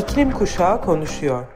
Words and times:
İklim 0.00 0.30
Kuşağı 0.30 0.82
konuşuyor. 0.82 1.46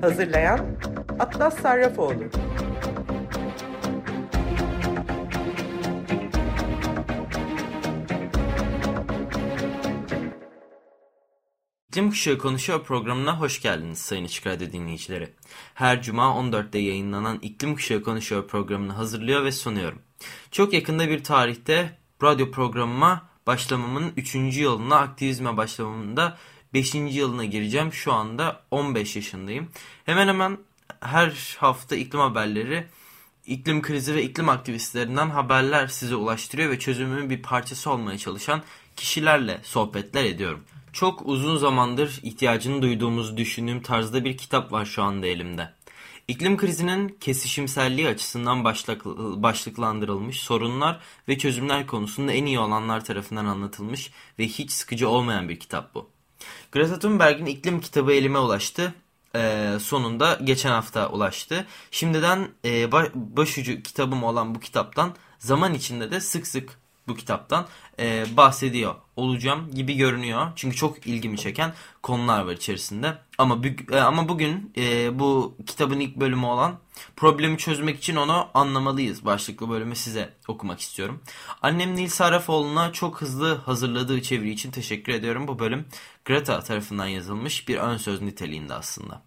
Hazırlayan 0.00 0.60
Atlas 1.18 1.60
Sarrafoğlu. 1.60 2.24
İklim 11.88 12.10
Kuşağı 12.10 12.38
Konuşuyor 12.38 12.84
programına 12.84 13.40
hoş 13.40 13.62
geldiniz 13.62 13.98
Sayın 13.98 14.24
Açık 14.24 14.46
Radyo 14.46 14.72
dinleyicileri. 14.72 15.34
Her 15.74 16.02
cuma 16.02 16.24
14'te 16.24 16.78
yayınlanan 16.78 17.38
İklim 17.42 17.74
Kuşağı 17.74 18.02
Konuşuyor 18.02 18.48
programını 18.48 18.92
hazırlıyor 18.92 19.44
ve 19.44 19.52
sunuyorum. 19.52 20.02
Çok 20.50 20.72
yakında 20.72 21.08
bir 21.08 21.24
tarihte 21.24 21.98
radyo 22.22 22.50
programıma 22.50 23.35
başlamamın 23.46 24.12
3. 24.16 24.34
yılına, 24.34 24.96
aktivizme 24.96 25.56
başlamamın 25.56 26.16
da 26.16 26.38
5. 26.74 26.94
yılına 26.94 27.44
gireceğim. 27.44 27.92
Şu 27.92 28.12
anda 28.12 28.62
15 28.70 29.16
yaşındayım. 29.16 29.68
Hemen 30.04 30.28
hemen 30.28 30.58
her 31.00 31.56
hafta 31.58 31.96
iklim 31.96 32.20
haberleri, 32.20 32.86
iklim 33.46 33.82
krizi 33.82 34.14
ve 34.14 34.22
iklim 34.22 34.48
aktivistlerinden 34.48 35.30
haberler 35.30 35.86
size 35.86 36.16
ulaştırıyor 36.16 36.70
ve 36.70 36.78
çözümün 36.78 37.30
bir 37.30 37.42
parçası 37.42 37.90
olmaya 37.90 38.18
çalışan 38.18 38.62
kişilerle 38.96 39.60
sohbetler 39.62 40.24
ediyorum. 40.24 40.64
Çok 40.92 41.22
uzun 41.24 41.56
zamandır 41.56 42.20
ihtiyacını 42.22 42.82
duyduğumuzu 42.82 43.36
düşündüğüm 43.36 43.82
tarzda 43.82 44.24
bir 44.24 44.36
kitap 44.36 44.72
var 44.72 44.84
şu 44.84 45.02
anda 45.02 45.26
elimde. 45.26 45.75
İklim 46.28 46.56
krizinin 46.56 47.08
kesişimselliği 47.20 48.08
açısından 48.08 48.64
başlık, 48.64 49.04
başlıklandırılmış 49.42 50.40
sorunlar 50.40 51.00
ve 51.28 51.38
çözümler 51.38 51.86
konusunda 51.86 52.32
en 52.32 52.46
iyi 52.46 52.58
olanlar 52.58 53.04
tarafından 53.04 53.46
anlatılmış 53.46 54.10
ve 54.38 54.48
hiç 54.48 54.70
sıkıcı 54.70 55.08
olmayan 55.08 55.48
bir 55.48 55.60
kitap 55.60 55.94
bu. 55.94 56.10
Greta 56.72 56.98
Thunberg'in 56.98 57.46
iklim 57.46 57.80
kitabı 57.80 58.12
elime 58.12 58.38
ulaştı. 58.38 58.94
Ee, 59.36 59.72
sonunda 59.80 60.38
geçen 60.44 60.70
hafta 60.70 61.08
ulaştı. 61.08 61.66
Şimdiden 61.90 62.48
e, 62.64 62.92
başucu 63.14 63.82
kitabım 63.82 64.24
olan 64.24 64.54
bu 64.54 64.60
kitaptan 64.60 65.14
zaman 65.38 65.74
içinde 65.74 66.10
de 66.10 66.20
sık 66.20 66.46
sık 66.46 66.78
bu 67.08 67.16
kitaptan 67.16 67.66
e, 67.98 68.24
bahsediyor 68.36 68.94
olacağım 69.16 69.70
gibi 69.74 69.96
görünüyor. 69.96 70.52
Çünkü 70.56 70.76
çok 70.76 71.06
ilgimi 71.06 71.38
çeken 71.38 71.72
konular 72.02 72.44
var 72.44 72.52
içerisinde. 72.52 73.18
Ama 73.38 73.58
e, 73.92 73.98
ama 73.98 74.28
bugün 74.28 74.72
e, 74.76 75.18
bu 75.18 75.56
kitabın 75.66 76.00
ilk 76.00 76.16
bölümü 76.16 76.46
olan 76.46 76.78
problemi 77.16 77.58
çözmek 77.58 77.98
için 77.98 78.16
onu 78.16 78.48
anlamalıyız 78.54 79.24
başlıklı 79.24 79.70
bölümü 79.70 79.96
size 79.96 80.34
okumak 80.48 80.80
istiyorum. 80.80 81.22
Annem 81.62 81.96
Nil 81.96 82.08
Sarafoğlu'na 82.08 82.92
çok 82.92 83.20
hızlı 83.20 83.54
hazırladığı 83.54 84.22
çeviri 84.22 84.50
için 84.50 84.70
teşekkür 84.70 85.12
ediyorum. 85.12 85.48
Bu 85.48 85.58
bölüm 85.58 85.86
Greta 86.24 86.60
tarafından 86.60 87.06
yazılmış 87.06 87.68
bir 87.68 87.76
ön 87.76 87.96
söz 87.96 88.22
niteliğinde 88.22 88.74
aslında. 88.74 89.22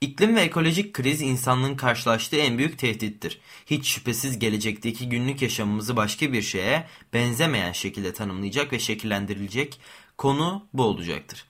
İklim 0.00 0.36
ve 0.36 0.40
ekolojik 0.40 0.94
kriz 0.94 1.20
insanlığın 1.20 1.76
karşılaştığı 1.76 2.36
en 2.36 2.58
büyük 2.58 2.78
tehdittir. 2.78 3.40
Hiç 3.66 3.86
şüphesiz 3.86 4.38
gelecekteki 4.38 5.08
günlük 5.08 5.42
yaşamımızı 5.42 5.96
başka 5.96 6.32
bir 6.32 6.42
şeye 6.42 6.86
benzemeyen 7.12 7.72
şekilde 7.72 8.12
tanımlayacak 8.12 8.72
ve 8.72 8.78
şekillendirilecek 8.78 9.80
konu 10.18 10.66
bu 10.72 10.82
olacaktır. 10.82 11.44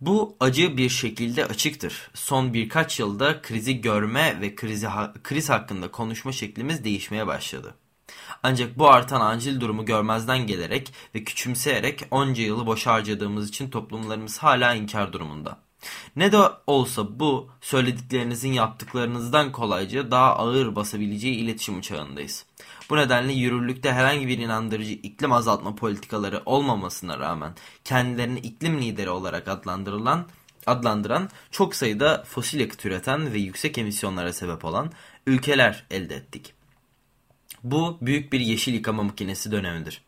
Bu 0.00 0.36
acı 0.40 0.76
bir 0.76 0.88
şekilde 0.88 1.46
açıktır. 1.46 2.10
Son 2.14 2.54
birkaç 2.54 3.00
yılda 3.00 3.42
krizi 3.42 3.80
görme 3.80 4.40
ve 4.40 4.54
krizi, 4.54 4.86
kriz 5.22 5.50
hakkında 5.50 5.90
konuşma 5.90 6.32
şeklimiz 6.32 6.84
değişmeye 6.84 7.26
başladı. 7.26 7.74
Ancak 8.42 8.78
bu 8.78 8.88
artan 8.88 9.20
acil 9.20 9.60
durumu 9.60 9.84
görmezden 9.84 10.46
gelerek 10.46 10.92
ve 11.14 11.24
küçümseyerek 11.24 12.02
onca 12.10 12.42
yılı 12.42 12.66
boş 12.66 12.86
harcadığımız 12.86 13.48
için 13.48 13.70
toplumlarımız 13.70 14.38
hala 14.38 14.74
inkar 14.74 15.12
durumunda. 15.12 15.64
Ne 16.16 16.32
de 16.32 16.38
olsa 16.66 17.18
bu 17.20 17.50
söylediklerinizin 17.60 18.52
yaptıklarınızdan 18.52 19.52
kolayca 19.52 20.10
daha 20.10 20.36
ağır 20.36 20.76
basabileceği 20.76 21.36
iletişim 21.36 21.80
çağındayız. 21.80 22.44
Bu 22.90 22.96
nedenle 22.96 23.32
yürürlükte 23.32 23.92
herhangi 23.92 24.28
bir 24.28 24.38
inandırıcı 24.38 24.92
iklim 24.92 25.32
azaltma 25.32 25.74
politikaları 25.74 26.42
olmamasına 26.46 27.18
rağmen 27.18 27.52
kendilerini 27.84 28.38
iklim 28.38 28.78
lideri 28.82 29.10
olarak 29.10 29.48
adlandırılan 29.48 30.26
adlandıran 30.66 31.30
çok 31.50 31.74
sayıda 31.74 32.24
fosil 32.26 32.60
yakıt 32.60 32.86
üreten 32.86 33.32
ve 33.32 33.38
yüksek 33.38 33.78
emisyonlara 33.78 34.32
sebep 34.32 34.64
olan 34.64 34.92
ülkeler 35.26 35.84
elde 35.90 36.14
ettik. 36.14 36.54
Bu 37.64 37.98
büyük 38.00 38.32
bir 38.32 38.40
yeşil 38.40 38.74
yıkama 38.74 39.02
makinesi 39.02 39.52
dönemidir. 39.52 40.02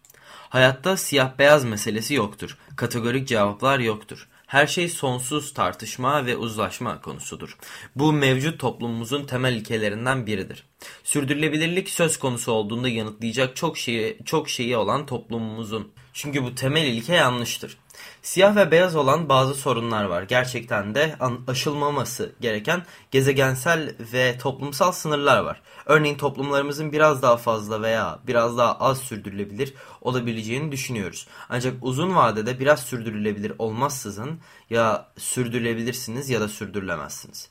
Hayatta 0.49 0.97
siyah 0.97 1.39
beyaz 1.39 1.65
meselesi 1.65 2.15
yoktur. 2.15 2.59
Kategorik 2.77 3.29
cevaplar 3.29 3.79
yoktur. 3.79 4.29
Her 4.47 4.67
şey 4.67 4.89
sonsuz 4.89 5.55
tartışma 5.55 6.27
ve 6.27 6.37
uzlaşma 6.37 7.01
konusudur. 7.01 7.59
Bu 7.97 8.12
mevcut 8.12 8.61
toplumumuzun 8.61 9.25
temel 9.25 9.53
ilkelerinden 9.53 10.27
biridir. 10.27 10.65
Sürdürülebilirlik 11.05 11.91
söz 11.91 12.19
konusu 12.19 12.53
olduğunda 12.53 12.89
yanıtlayacak 12.89 13.57
çok 13.57 13.79
şeyi, 13.79 14.19
çok 14.25 14.49
şeyi 14.49 14.77
olan 14.77 15.07
toplumumuzun. 15.07 15.93
Çünkü 16.16 16.44
bu 16.44 16.54
temel 16.54 16.87
ilke 16.87 17.15
yanlıştır. 17.15 17.78
Siyah 18.22 18.56
ve 18.56 18.71
beyaz 18.71 18.97
olan 18.97 19.28
bazı 19.28 19.54
sorunlar 19.54 20.04
var. 20.04 20.22
Gerçekten 20.22 20.94
de 20.94 21.16
aşılmaması 21.47 22.32
gereken 22.41 22.87
gezegensel 23.10 23.94
ve 24.12 24.38
toplumsal 24.38 24.93
sınırlar 24.93 25.38
var. 25.38 25.62
Örneğin 25.87 26.16
toplumlarımızın 26.16 26.93
biraz 26.93 27.22
daha 27.22 27.37
fazla 27.37 27.82
veya 27.82 28.19
biraz 28.27 28.59
daha 28.59 28.78
az 28.78 28.99
sürdürülebilir 28.99 29.75
olabileceğini 30.00 30.72
düşünüyoruz. 30.72 31.28
Ancak 31.49 31.75
uzun 31.82 32.16
vadede 32.16 32.60
biraz 32.60 32.81
sürdürülebilir 32.81 33.53
olmazsızın 33.59 34.41
ya 34.71 35.09
sürdürülebilirsiniz 35.19 36.31
ya 36.31 36.41
da 36.41 36.48
sürdürülemezsiniz. 36.48 37.48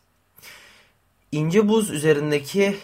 İnce 1.32 1.68
buz 1.68 1.90
üzerindeki 1.90 2.78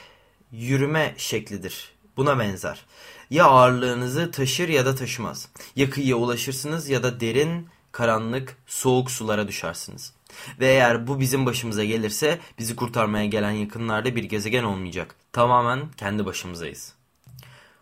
yürüme 0.52 1.16
şeklidir. 1.18 2.01
Buna 2.22 2.40
benzer. 2.40 2.86
Ya 3.30 3.46
ağırlığınızı 3.46 4.32
taşır 4.32 4.70
ya 4.70 4.86
da 4.86 4.96
taşımaz. 4.96 5.50
Ya 5.76 5.90
kıyıya 5.90 6.16
ulaşırsınız 6.16 6.90
ya 6.90 7.04
da 7.04 7.20
derin, 7.20 7.68
karanlık, 7.92 8.58
soğuk 8.68 9.12
sulara 9.12 9.48
düşersiniz. 9.48 10.14
Ve 10.60 10.68
eğer 10.68 11.08
bu 11.08 11.20
bizim 11.20 11.46
başımıza 11.46 11.84
gelirse 11.84 12.40
bizi 12.60 12.76
kurtarmaya 12.76 13.26
gelen 13.26 13.52
yakınlarda 13.52 14.16
bir 14.16 14.24
gezegen 14.24 14.64
olmayacak. 14.64 15.16
Tamamen 15.34 15.82
kendi 15.98 16.26
başımızayız. 16.26 16.94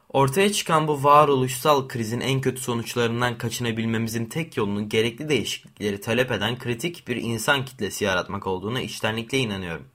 Ortaya 0.09 0.51
çıkan 0.51 0.87
bu 0.87 1.03
varoluşsal 1.03 1.87
krizin 1.87 2.19
en 2.19 2.41
kötü 2.41 2.61
sonuçlarından 2.61 3.37
kaçınabilmemizin 3.37 4.25
tek 4.25 4.57
yolunun 4.57 4.89
gerekli 4.89 5.29
değişiklikleri 5.29 6.01
talep 6.01 6.31
eden 6.31 6.59
kritik 6.59 7.07
bir 7.07 7.15
insan 7.15 7.65
kitlesi 7.65 8.03
yaratmak 8.03 8.47
olduğuna 8.47 8.81
içtenlikle 8.81 9.37
inanıyorum. 9.37 9.85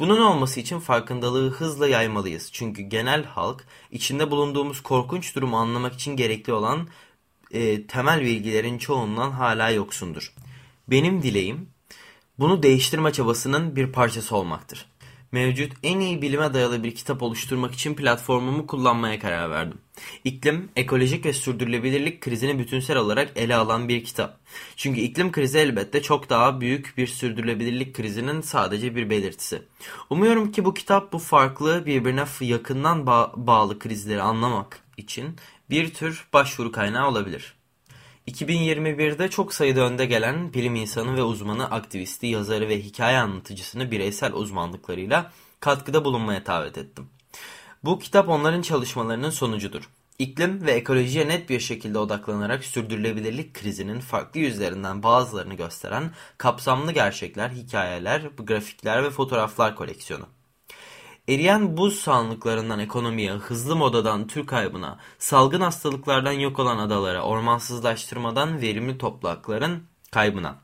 Bunun 0.00 0.20
olması 0.20 0.60
için 0.60 0.78
farkındalığı 0.78 1.50
hızla 1.50 1.88
yaymalıyız. 1.88 2.52
Çünkü 2.52 2.82
genel 2.82 3.24
halk 3.24 3.64
içinde 3.90 4.30
bulunduğumuz 4.30 4.80
korkunç 4.82 5.36
durumu 5.36 5.56
anlamak 5.56 5.94
için 5.94 6.16
gerekli 6.16 6.52
olan 6.52 6.88
e, 7.50 7.86
temel 7.86 8.20
bilgilerin 8.20 8.78
çoğundan 8.78 9.30
hala 9.30 9.70
yoksundur. 9.70 10.34
Benim 10.88 11.22
dileğim 11.22 11.68
bunu 12.38 12.62
değiştirme 12.62 13.12
çabasının 13.12 13.76
bir 13.76 13.92
parçası 13.92 14.36
olmaktır. 14.36 14.86
Mevcut 15.32 15.72
en 15.82 16.00
iyi 16.00 16.22
bilime 16.22 16.54
dayalı 16.54 16.84
bir 16.84 16.94
kitap 16.94 17.22
oluşturmak 17.22 17.74
için 17.74 17.94
platformumu 17.94 18.66
kullanmaya 18.66 19.18
karar 19.18 19.50
verdim. 19.50 19.78
İklim, 20.24 20.68
ekolojik 20.76 21.26
ve 21.26 21.32
sürdürülebilirlik 21.32 22.20
krizini 22.20 22.58
bütünsel 22.58 22.96
olarak 22.96 23.32
ele 23.36 23.56
alan 23.56 23.88
bir 23.88 24.04
kitap. 24.04 24.40
Çünkü 24.76 25.00
iklim 25.00 25.32
krizi 25.32 25.58
elbette 25.58 26.02
çok 26.02 26.30
daha 26.30 26.60
büyük 26.60 26.94
bir 26.96 27.06
sürdürülebilirlik 27.06 27.94
krizinin 27.94 28.40
sadece 28.40 28.96
bir 28.96 29.10
belirtisi. 29.10 29.62
Umuyorum 30.10 30.52
ki 30.52 30.64
bu 30.64 30.74
kitap 30.74 31.12
bu 31.12 31.18
farklı 31.18 31.86
birbirine 31.86 32.24
yakından 32.40 33.06
ba 33.06 33.32
bağlı 33.36 33.78
krizleri 33.78 34.22
anlamak 34.22 34.80
için 34.96 35.36
bir 35.70 35.94
tür 35.94 36.28
başvuru 36.32 36.72
kaynağı 36.72 37.08
olabilir. 37.08 37.59
2021'de 38.30 39.30
çok 39.30 39.54
sayıda 39.54 39.80
önde 39.80 40.06
gelen 40.06 40.54
bilim 40.54 40.74
insanı 40.74 41.16
ve 41.16 41.22
uzmanı, 41.22 41.70
aktivisti, 41.70 42.26
yazarı 42.26 42.68
ve 42.68 42.80
hikaye 42.80 43.18
anlatıcısını 43.18 43.90
bireysel 43.90 44.32
uzmanlıklarıyla 44.32 45.32
katkıda 45.60 46.04
bulunmaya 46.04 46.46
davet 46.46 46.78
ettim. 46.78 47.08
Bu 47.84 47.98
kitap 47.98 48.28
onların 48.28 48.62
çalışmalarının 48.62 49.30
sonucudur. 49.30 49.90
İklim 50.18 50.66
ve 50.66 50.72
ekolojiye 50.72 51.28
net 51.28 51.48
bir 51.48 51.60
şekilde 51.60 51.98
odaklanarak 51.98 52.64
sürdürülebilirlik 52.64 53.54
krizinin 53.54 54.00
farklı 54.00 54.40
yüzlerinden 54.40 55.02
bazılarını 55.02 55.54
gösteren 55.54 56.10
kapsamlı 56.38 56.92
gerçekler, 56.92 57.50
hikayeler, 57.50 58.20
grafikler 58.38 59.04
ve 59.04 59.10
fotoğraflar 59.10 59.76
koleksiyonu. 59.76 60.26
Eriyen 61.30 61.76
buz 61.76 62.00
sahanlıklarından 62.00 62.78
ekonomiye, 62.78 63.32
hızlı 63.32 63.76
modadan 63.76 64.26
tür 64.26 64.46
kaybına, 64.46 64.98
salgın 65.18 65.60
hastalıklardan 65.60 66.32
yok 66.32 66.58
olan 66.58 66.78
adalara, 66.78 67.22
ormansızlaştırmadan 67.22 68.60
verimli 68.60 68.98
toprakların 68.98 69.82
kaybına. 70.10 70.58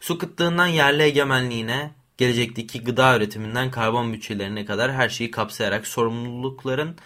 Su 0.00 0.18
kıtlığından 0.18 0.66
yerli 0.66 1.02
egemenliğine, 1.02 1.90
gelecekteki 2.16 2.84
gıda 2.84 3.16
üretiminden 3.16 3.70
karbon 3.70 4.12
bütçelerine 4.12 4.64
kadar 4.64 4.92
her 4.92 5.08
şeyi 5.08 5.30
kapsayarak 5.30 5.86
sorumlulukların 5.86 6.96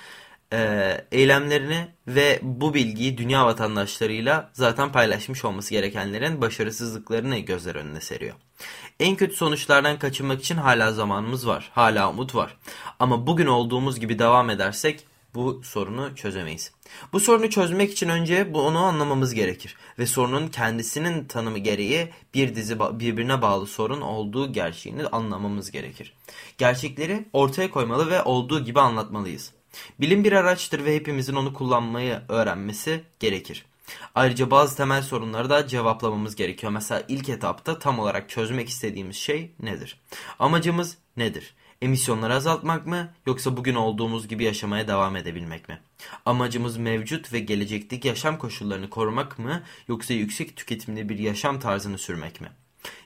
e, 0.52 1.04
eylemlerini 1.12 1.88
ve 2.06 2.38
bu 2.42 2.74
bilgiyi 2.74 3.18
dünya 3.18 3.46
vatandaşlarıyla 3.46 4.50
zaten 4.52 4.92
paylaşmış 4.92 5.44
olması 5.44 5.70
gerekenlerin 5.70 6.40
başarısızlıklarını 6.40 7.38
gözler 7.38 7.74
önüne 7.74 8.00
seriyor. 8.00 8.34
En 9.00 9.16
kötü 9.16 9.36
sonuçlardan 9.36 9.98
kaçınmak 9.98 10.40
için 10.40 10.56
hala 10.56 10.92
zamanımız 10.92 11.46
var. 11.46 11.70
Hala 11.74 12.10
umut 12.10 12.34
var. 12.34 12.56
Ama 12.98 13.26
bugün 13.26 13.46
olduğumuz 13.46 14.00
gibi 14.00 14.18
devam 14.18 14.50
edersek 14.50 15.04
bu 15.34 15.60
sorunu 15.64 16.16
çözemeyiz. 16.16 16.72
Bu 17.12 17.20
sorunu 17.20 17.50
çözmek 17.50 17.92
için 17.92 18.08
önce 18.08 18.54
bunu 18.54 18.78
anlamamız 18.78 19.34
gerekir 19.34 19.76
ve 19.98 20.06
sorunun 20.06 20.48
kendisinin 20.48 21.24
tanımı 21.24 21.58
gereği 21.58 22.08
bir 22.34 22.54
dizi 22.54 22.80
birbirine 22.80 23.42
bağlı 23.42 23.66
sorun 23.66 24.00
olduğu 24.00 24.52
gerçeğini 24.52 25.06
anlamamız 25.06 25.70
gerekir. 25.70 26.12
Gerçekleri 26.58 27.24
ortaya 27.32 27.70
koymalı 27.70 28.10
ve 28.10 28.22
olduğu 28.22 28.64
gibi 28.64 28.80
anlatmalıyız. 28.80 29.52
Bilim 30.00 30.24
bir 30.24 30.32
araçtır 30.32 30.84
ve 30.84 30.94
hepimizin 30.94 31.34
onu 31.34 31.54
kullanmayı 31.54 32.20
öğrenmesi 32.28 33.02
gerekir. 33.20 33.64
Ayrıca 34.14 34.50
bazı 34.50 34.76
temel 34.76 35.02
sorunları 35.02 35.50
da 35.50 35.66
cevaplamamız 35.66 36.36
gerekiyor. 36.36 36.72
Mesela 36.72 37.02
ilk 37.08 37.28
etapta 37.28 37.78
tam 37.78 37.98
olarak 37.98 38.30
çözmek 38.30 38.68
istediğimiz 38.68 39.16
şey 39.16 39.54
nedir? 39.62 40.00
Amacımız 40.38 40.96
nedir? 41.16 41.54
Emisyonları 41.82 42.34
azaltmak 42.34 42.86
mı 42.86 43.08
yoksa 43.26 43.56
bugün 43.56 43.74
olduğumuz 43.74 44.28
gibi 44.28 44.44
yaşamaya 44.44 44.88
devam 44.88 45.16
edebilmek 45.16 45.68
mi? 45.68 45.80
Amacımız 46.26 46.76
mevcut 46.76 47.32
ve 47.32 47.38
gelecekteki 47.40 48.08
yaşam 48.08 48.38
koşullarını 48.38 48.90
korumak 48.90 49.38
mı 49.38 49.62
yoksa 49.88 50.14
yüksek 50.14 50.56
tüketimli 50.56 51.08
bir 51.08 51.18
yaşam 51.18 51.60
tarzını 51.60 51.98
sürmek 51.98 52.40
mi? 52.40 52.48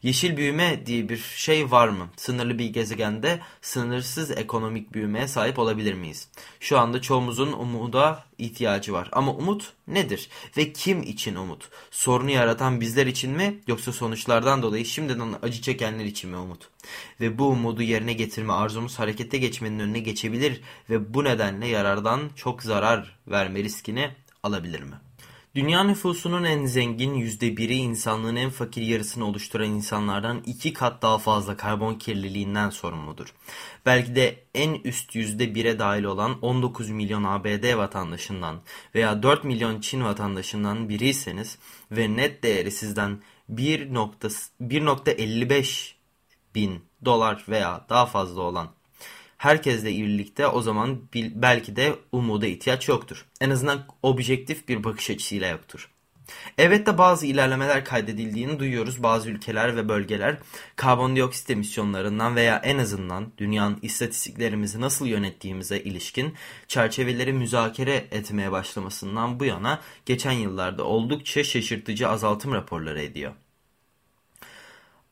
Yeşil 0.02 0.36
büyüme 0.36 0.86
diye 0.86 1.08
bir 1.08 1.16
şey 1.16 1.70
var 1.70 1.88
mı? 1.88 2.08
Sınırlı 2.16 2.58
bir 2.58 2.66
gezegende 2.66 3.40
sınırsız 3.62 4.30
ekonomik 4.30 4.94
büyümeye 4.94 5.28
sahip 5.28 5.58
olabilir 5.58 5.94
miyiz? 5.94 6.28
Şu 6.60 6.78
anda 6.78 7.02
çoğumuzun 7.02 7.52
umuda 7.52 8.24
ihtiyacı 8.38 8.92
var. 8.92 9.08
Ama 9.12 9.32
umut 9.32 9.72
nedir? 9.88 10.28
Ve 10.56 10.72
kim 10.72 11.02
için 11.02 11.34
umut? 11.34 11.68
Sorunu 11.90 12.30
yaratan 12.30 12.80
bizler 12.80 13.06
için 13.06 13.30
mi? 13.30 13.60
Yoksa 13.66 13.92
sonuçlardan 13.92 14.62
dolayı 14.62 14.84
şimdiden 14.84 15.34
acı 15.42 15.62
çekenler 15.62 16.04
için 16.04 16.30
mi 16.30 16.36
umut? 16.36 16.68
Ve 17.20 17.38
bu 17.38 17.48
umudu 17.48 17.82
yerine 17.82 18.12
getirme 18.12 18.52
arzumuz 18.52 18.98
harekete 18.98 19.38
geçmenin 19.38 19.78
önüne 19.78 19.98
geçebilir 19.98 20.60
ve 20.90 21.14
bu 21.14 21.24
nedenle 21.24 21.66
yarardan 21.66 22.30
çok 22.36 22.62
zarar 22.62 23.16
verme 23.28 23.64
riskini 23.64 24.10
alabilir 24.42 24.80
mi? 24.80 25.03
Dünya 25.54 25.84
nüfusunun 25.84 26.44
en 26.44 26.66
zengin 26.66 27.14
yüzde 27.14 27.56
biri 27.56 27.74
insanlığın 27.74 28.36
en 28.36 28.50
fakir 28.50 28.82
yarısını 28.82 29.26
oluşturan 29.26 29.70
insanlardan 29.70 30.42
iki 30.46 30.72
kat 30.72 31.02
daha 31.02 31.18
fazla 31.18 31.56
karbon 31.56 31.94
kirliliğinden 31.94 32.70
sorumludur. 32.70 33.34
Belki 33.86 34.16
de 34.16 34.44
en 34.54 34.74
üst 34.74 35.14
yüzde 35.14 35.54
bire 35.54 35.78
dahil 35.78 36.04
olan 36.04 36.38
19 36.42 36.90
milyon 36.90 37.24
ABD 37.24 37.76
vatandaşından 37.76 38.60
veya 38.94 39.22
4 39.22 39.44
milyon 39.44 39.80
Çin 39.80 40.04
vatandaşından 40.04 40.88
biriyseniz 40.88 41.58
ve 41.90 42.16
net 42.16 42.42
değeri 42.42 42.70
sizden 42.70 43.22
1.55 43.52 45.92
bin 46.54 46.84
dolar 47.04 47.44
veya 47.48 47.86
daha 47.88 48.06
fazla 48.06 48.42
olan 48.42 48.68
herkesle 49.44 49.90
birlikte 49.90 50.46
o 50.46 50.62
zaman 50.62 51.00
belki 51.14 51.76
de 51.76 51.94
umuda 52.12 52.46
ihtiyaç 52.46 52.88
yoktur. 52.88 53.26
En 53.40 53.50
azından 53.50 53.86
objektif 54.02 54.68
bir 54.68 54.84
bakış 54.84 55.10
açısıyla 55.10 55.48
yoktur. 55.48 55.90
Evet 56.58 56.86
de 56.86 56.98
bazı 56.98 57.26
ilerlemeler 57.26 57.84
kaydedildiğini 57.84 58.58
duyuyoruz. 58.58 59.02
Bazı 59.02 59.30
ülkeler 59.30 59.76
ve 59.76 59.88
bölgeler 59.88 60.38
karbondioksit 60.76 61.50
emisyonlarından 61.50 62.36
veya 62.36 62.56
en 62.64 62.78
azından 62.78 63.32
dünyanın 63.38 63.78
istatistiklerimizi 63.82 64.80
nasıl 64.80 65.06
yönettiğimize 65.06 65.78
ilişkin 65.78 66.34
çerçeveleri 66.68 67.32
müzakere 67.32 68.04
etmeye 68.10 68.52
başlamasından 68.52 69.40
bu 69.40 69.44
yana 69.44 69.80
geçen 70.06 70.32
yıllarda 70.32 70.84
oldukça 70.84 71.44
şaşırtıcı 71.44 72.08
azaltım 72.08 72.52
raporları 72.52 73.02
ediyor. 73.02 73.32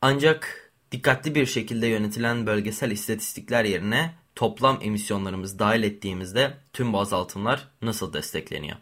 Ancak 0.00 0.73
dikkatli 0.93 1.34
bir 1.34 1.46
şekilde 1.46 1.87
yönetilen 1.87 2.46
bölgesel 2.46 2.90
istatistikler 2.90 3.64
yerine 3.64 4.21
toplam 4.34 4.79
emisyonlarımız 4.82 5.58
dahil 5.58 5.82
ettiğimizde 5.82 6.55
tüm 6.73 6.93
bu 6.93 7.00
azaltımlar 7.00 7.69
nasıl 7.82 8.12
destekleniyor? 8.12 8.76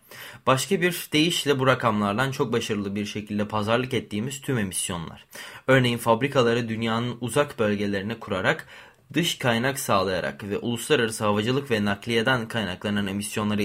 Başka 0.46 0.80
bir 0.80 1.08
deyişle 1.12 1.58
bu 1.58 1.66
rakamlardan 1.66 2.30
çok 2.30 2.52
başarılı 2.52 2.94
bir 2.94 3.06
şekilde 3.06 3.48
pazarlık 3.48 3.94
ettiğimiz 3.94 4.40
tüm 4.40 4.58
emisyonlar. 4.58 5.26
Örneğin 5.66 5.98
fabrikaları 5.98 6.68
dünyanın 6.68 7.16
uzak 7.20 7.58
bölgelerine 7.58 8.20
kurarak 8.20 8.66
dış 9.14 9.38
kaynak 9.38 9.78
sağlayarak 9.78 10.44
ve 10.44 10.58
uluslararası 10.58 11.24
havacılık 11.24 11.70
ve 11.70 11.84
nakliyeden 11.84 12.48
kaynaklanan 12.48 13.06
emisyonları 13.06 13.62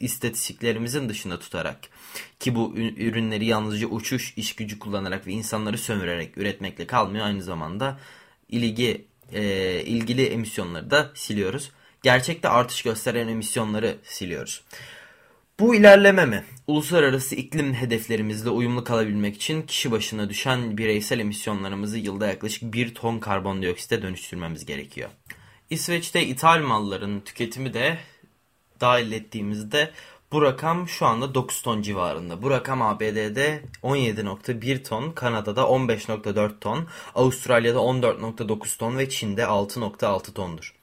istatistiklerimizin 0.00 1.08
dışında 1.08 1.38
tutarak 1.38 1.78
ki 2.40 2.54
bu 2.54 2.72
ürünleri 2.76 3.44
yalnızca 3.44 3.86
uçuş 3.86 4.34
iş 4.36 4.56
gücü 4.56 4.78
kullanarak 4.78 5.26
ve 5.26 5.32
insanları 5.32 5.78
sömürerek 5.78 6.38
üretmekle 6.38 6.86
kalmıyor 6.86 7.26
aynı 7.26 7.42
zamanda 7.42 7.98
ilgi 8.48 9.06
e, 9.32 9.42
ilgili 9.82 10.26
emisyonları 10.26 10.90
da 10.90 11.10
siliyoruz. 11.14 11.70
Gerçekte 12.02 12.48
artış 12.48 12.82
gösteren 12.82 13.28
emisyonları 13.28 13.96
siliyoruz. 14.02 14.62
Bu 15.60 15.74
ilerleme 15.74 16.26
mi? 16.26 16.44
Uluslararası 16.66 17.34
iklim 17.34 17.74
hedeflerimizle 17.74 18.50
uyumlu 18.50 18.84
kalabilmek 18.84 19.36
için 19.36 19.62
kişi 19.62 19.90
başına 19.90 20.30
düşen 20.30 20.78
bireysel 20.78 21.20
emisyonlarımızı 21.20 21.98
yılda 21.98 22.26
yaklaşık 22.26 22.72
1 22.72 22.94
ton 22.94 23.18
karbondioksite 23.18 24.02
dönüştürmemiz 24.02 24.66
gerekiyor. 24.66 25.10
İsveç'te 25.70 26.26
ithal 26.26 26.60
malların 26.62 27.20
tüketimi 27.20 27.74
de 27.74 27.98
dahil 28.80 29.12
ettiğimizde 29.12 29.90
bu 30.32 30.42
rakam 30.42 30.88
şu 30.88 31.06
anda 31.06 31.34
9 31.34 31.62
ton 31.62 31.82
civarında. 31.82 32.42
Bu 32.42 32.50
rakam 32.50 32.82
ABD'de 32.82 33.62
17.1 33.82 34.82
ton, 34.82 35.10
Kanada'da 35.10 35.60
15.4 35.60 36.50
ton, 36.60 36.86
Avustralya'da 37.14 37.78
14.9 37.78 38.78
ton 38.78 38.98
ve 38.98 39.08
Çin'de 39.08 39.42
6.6 39.42 40.32
tondur. 40.32 40.74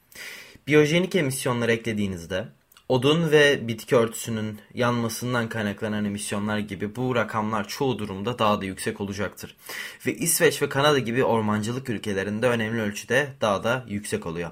Biyojenik 0.66 1.14
emisyonları 1.14 1.72
eklediğinizde 1.72 2.48
Odun 2.88 3.30
ve 3.30 3.68
bitki 3.68 3.96
örtüsünün 3.96 4.60
yanmasından 4.74 5.48
kaynaklanan 5.48 6.04
emisyonlar 6.04 6.58
gibi 6.58 6.96
bu 6.96 7.14
rakamlar 7.14 7.68
çoğu 7.68 7.98
durumda 7.98 8.38
daha 8.38 8.60
da 8.60 8.64
yüksek 8.64 9.00
olacaktır. 9.00 9.56
Ve 10.06 10.14
İsveç 10.14 10.62
ve 10.62 10.68
Kanada 10.68 10.98
gibi 10.98 11.24
ormancılık 11.24 11.90
ülkelerinde 11.90 12.48
önemli 12.48 12.80
ölçüde 12.80 13.28
daha 13.40 13.64
da 13.64 13.84
yüksek 13.88 14.26
oluyor. 14.26 14.50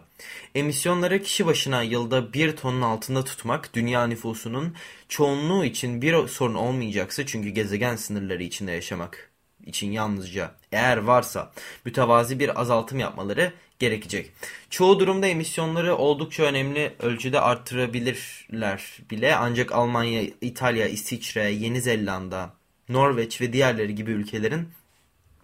Emisyonları 0.54 1.22
kişi 1.22 1.46
başına 1.46 1.82
yılda 1.82 2.32
bir 2.32 2.56
tonun 2.56 2.82
altında 2.82 3.24
tutmak 3.24 3.74
dünya 3.74 4.06
nüfusunun 4.06 4.74
çoğunluğu 5.08 5.64
için 5.64 6.02
bir 6.02 6.28
sorun 6.28 6.54
olmayacaksa 6.54 7.26
çünkü 7.26 7.48
gezegen 7.48 7.96
sınırları 7.96 8.42
içinde 8.42 8.72
yaşamak 8.72 9.31
için 9.66 9.92
yalnızca 9.92 10.54
eğer 10.72 10.96
varsa 10.96 11.52
mütevazi 11.84 12.38
bir 12.38 12.60
azaltım 12.60 12.98
yapmaları 12.98 13.52
gerekecek. 13.78 14.30
Çoğu 14.70 15.00
durumda 15.00 15.26
emisyonları 15.26 15.96
oldukça 15.96 16.42
önemli 16.42 16.94
ölçüde 17.00 17.40
arttırabilirler 17.40 18.98
bile 19.10 19.36
ancak 19.36 19.72
Almanya, 19.72 20.22
İtalya, 20.40 20.88
İsviçre, 20.88 21.50
Yeni 21.50 21.80
Zelanda, 21.80 22.54
Norveç 22.88 23.40
ve 23.40 23.52
diğerleri 23.52 23.94
gibi 23.94 24.10
ülkelerin 24.10 24.68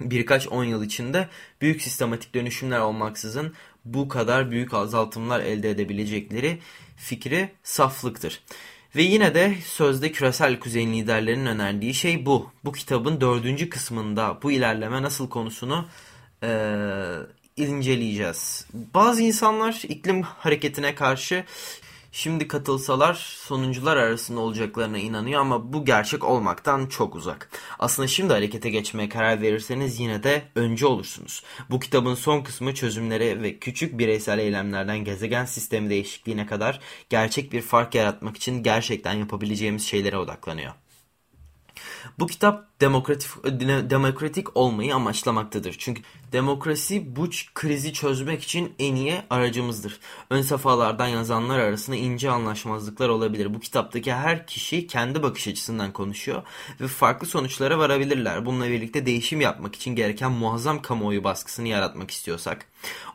birkaç 0.00 0.48
on 0.48 0.64
yıl 0.64 0.84
içinde 0.84 1.28
büyük 1.60 1.82
sistematik 1.82 2.34
dönüşümler 2.34 2.80
olmaksızın 2.80 3.54
bu 3.84 4.08
kadar 4.08 4.50
büyük 4.50 4.74
azaltımlar 4.74 5.40
elde 5.40 5.70
edebilecekleri 5.70 6.58
fikri 6.96 7.50
saflıktır. 7.62 8.40
Ve 8.96 9.02
yine 9.02 9.34
de 9.34 9.54
sözde 9.64 10.12
küresel 10.12 10.60
kuzeyin 10.60 10.92
liderlerinin 10.92 11.46
önerdiği 11.46 11.94
şey 11.94 12.26
bu. 12.26 12.50
Bu 12.64 12.72
kitabın 12.72 13.20
dördüncü 13.20 13.68
kısmında 13.68 14.38
bu 14.42 14.52
ilerleme 14.52 15.02
nasıl 15.02 15.28
konusunu 15.28 15.88
e, 16.42 16.50
inceleyeceğiz. 17.56 18.66
Bazı 18.94 19.22
insanlar 19.22 19.82
iklim 19.88 20.22
hareketine 20.22 20.94
karşı 20.94 21.44
şimdi 22.12 22.48
katılsalar 22.48 23.14
sonuncular 23.14 23.96
arasında 23.96 24.40
olacaklarına 24.40 24.98
inanıyor 24.98 25.40
ama 25.40 25.72
bu 25.72 25.84
gerçek 25.84 26.24
olmaktan 26.24 26.86
çok 26.86 27.14
uzak. 27.14 27.50
Aslında 27.78 28.08
şimdi 28.08 28.32
harekete 28.32 28.70
geçmeye 28.70 29.08
karar 29.08 29.42
verirseniz 29.42 30.00
yine 30.00 30.22
de 30.22 30.42
önce 30.54 30.86
olursunuz. 30.86 31.42
Bu 31.70 31.80
kitabın 31.80 32.14
son 32.14 32.40
kısmı 32.40 32.74
çözümlere 32.74 33.42
ve 33.42 33.58
küçük 33.58 33.98
bireysel 33.98 34.38
eylemlerden 34.38 34.98
gezegen 34.98 35.44
sistemi 35.44 35.90
değişikliğine 35.90 36.46
kadar 36.46 36.80
gerçek 37.10 37.52
bir 37.52 37.62
fark 37.62 37.94
yaratmak 37.94 38.36
için 38.36 38.62
gerçekten 38.62 39.14
yapabileceğimiz 39.14 39.86
şeylere 39.86 40.18
odaklanıyor. 40.18 40.72
Bu 42.18 42.26
kitap 42.26 42.80
demokratik, 42.80 43.30
demokratik 43.90 44.56
olmayı 44.56 44.94
amaçlamaktadır. 44.94 45.76
Çünkü 45.78 46.02
demokrasi 46.32 47.16
bu 47.16 47.30
krizi 47.54 47.92
çözmek 47.92 48.42
için 48.42 48.72
en 48.78 48.94
iyi 48.94 49.22
aracımızdır. 49.30 50.00
Ön 50.30 50.42
safhalardan 50.42 51.08
yazanlar 51.08 51.58
arasında 51.58 51.96
ince 51.96 52.30
anlaşmazlıklar 52.30 53.08
olabilir. 53.08 53.54
Bu 53.54 53.60
kitaptaki 53.60 54.12
her 54.12 54.46
kişi 54.46 54.86
kendi 54.86 55.22
bakış 55.22 55.48
açısından 55.48 55.92
konuşuyor 55.92 56.42
ve 56.80 56.86
farklı 56.86 57.26
sonuçlara 57.26 57.78
varabilirler. 57.78 58.46
Bununla 58.46 58.68
birlikte 58.68 59.06
değişim 59.06 59.40
yapmak 59.40 59.74
için 59.74 59.96
gereken 59.96 60.32
muazzam 60.32 60.82
kamuoyu 60.82 61.24
baskısını 61.24 61.68
yaratmak 61.68 62.10
istiyorsak 62.10 62.66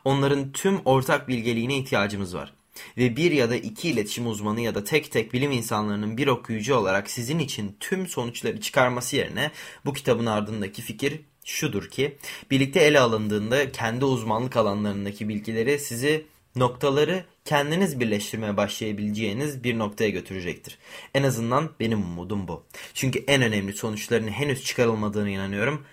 onların 0.04 0.52
tüm 0.52 0.80
ortak 0.84 1.28
bilgeliğine 1.28 1.78
ihtiyacımız 1.78 2.34
var. 2.34 2.52
Ve 2.96 3.16
bir 3.16 3.32
ya 3.32 3.50
da 3.50 3.56
iki 3.56 3.88
iletişim 3.88 4.26
uzmanı 4.26 4.60
ya 4.60 4.74
da 4.74 4.84
tek 4.84 5.12
tek 5.12 5.32
bilim 5.32 5.52
insanlarının 5.52 6.16
bir 6.16 6.26
okuyucu 6.26 6.74
olarak 6.74 7.10
sizin 7.10 7.38
için 7.38 7.76
tüm 7.80 8.08
sonuçları 8.08 8.60
çıkarması 8.60 9.16
yerine 9.16 9.50
bu 9.84 9.92
kitabın 9.92 10.26
ardındaki 10.26 10.82
fikir 10.82 11.20
şudur 11.44 11.90
ki 11.90 12.16
birlikte 12.50 12.80
ele 12.80 13.00
alındığında 13.00 13.72
kendi 13.72 14.04
uzmanlık 14.04 14.56
alanlarındaki 14.56 15.28
bilgileri 15.28 15.78
sizi 15.78 16.26
noktaları 16.56 17.24
kendiniz 17.44 18.00
birleştirmeye 18.00 18.56
başlayabileceğiniz 18.56 19.64
bir 19.64 19.78
noktaya 19.78 20.10
götürecektir. 20.10 20.78
En 21.14 21.22
azından 21.22 21.70
benim 21.80 22.02
umudum 22.02 22.48
bu. 22.48 22.64
Çünkü 22.94 23.24
en 23.26 23.42
önemli 23.42 23.72
sonuçlarının 23.72 24.30
henüz 24.30 24.64
çıkarılmadığını 24.64 25.30
inanıyorum 25.30 25.84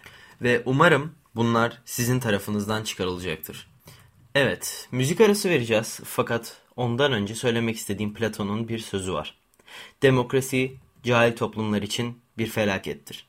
ve 0.41 0.61
umarım 0.65 1.15
bunlar 1.35 1.81
sizin 1.85 2.19
tarafınızdan 2.19 2.83
çıkarılacaktır. 2.83 3.71
Evet, 4.35 4.87
müzik 4.91 5.21
arası 5.21 5.49
vereceğiz 5.49 5.99
fakat 6.03 6.60
ondan 6.75 7.11
önce 7.11 7.35
söylemek 7.35 7.75
istediğim 7.75 8.13
Platon'un 8.13 8.67
bir 8.67 8.79
sözü 8.79 9.13
var. 9.13 9.35
Demokrasi 10.01 10.75
cahil 11.03 11.35
toplumlar 11.35 11.81
için 11.81 12.21
bir 12.37 12.47
felakettir. 12.47 13.25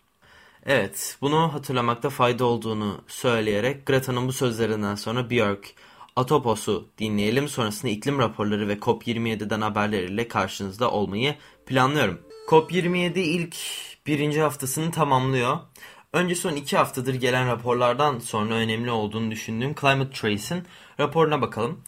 Evet, 0.67 1.17
bunu 1.21 1.53
hatırlamakta 1.53 2.11
fayda 2.11 2.45
olduğunu 2.45 3.01
söyleyerek 3.09 3.87
Greta'nın 3.87 4.29
bu 4.29 4.33
sözlerinden 4.33 4.95
sonra 4.95 5.31
Björk, 5.31 5.75
Atopos'u 6.17 6.89
dinleyelim. 6.99 7.49
Sonrasında 7.49 7.93
iklim 7.93 8.19
raporları 8.19 8.69
ve 8.69 8.75
COP27'den 8.75 9.61
haberleriyle 9.61 10.29
karşınızda 10.29 10.91
olmayı 10.91 11.35
planlıyorum. 11.67 12.21
COP27 12.49 13.19
ilk 13.19 13.57
birinci 14.07 14.41
haftasını 14.41 14.91
tamamlıyor. 14.91 15.59
Önce 16.13 16.35
son 16.35 16.57
iki 16.57 16.77
haftadır 16.77 17.15
gelen 17.15 17.49
raporlardan 17.49 18.19
sonra 18.19 18.55
önemli 18.55 18.91
olduğunu 18.91 19.31
düşündüğüm 19.31 19.75
Climate 19.75 20.11
Trace'in 20.11 20.65
raporuna 21.01 21.43
bakalım. 21.43 21.83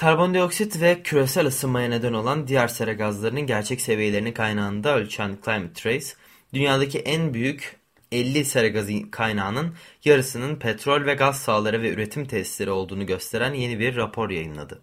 Karbondioksit 0.00 0.80
ve 0.80 1.02
küresel 1.02 1.46
ısınmaya 1.46 1.88
neden 1.88 2.12
olan 2.12 2.48
diğer 2.48 2.68
sera 2.68 2.92
gazlarının 2.92 3.40
gerçek 3.40 3.80
seviyelerini 3.80 4.34
kaynağında 4.34 4.96
ölçen 4.96 5.38
Climate 5.44 5.72
Trace, 5.72 6.06
dünyadaki 6.54 6.98
en 6.98 7.34
büyük 7.34 7.76
50 8.12 8.44
sera 8.44 8.68
gazı 8.68 9.10
kaynağının 9.10 9.74
yarısının 10.04 10.56
petrol 10.56 11.06
ve 11.06 11.14
gaz 11.14 11.38
sahaları 11.40 11.82
ve 11.82 11.90
üretim 11.90 12.24
tesisleri 12.24 12.70
olduğunu 12.70 13.06
gösteren 13.06 13.54
yeni 13.54 13.78
bir 13.78 13.96
rapor 13.96 14.30
yayınladı. 14.30 14.82